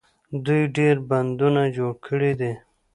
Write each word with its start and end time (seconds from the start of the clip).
دوی 0.45 0.63
ډیر 0.77 0.95
بندونه 1.09 1.61
جوړ 1.75 1.91
کړي 2.07 2.31
دي. 2.39 2.51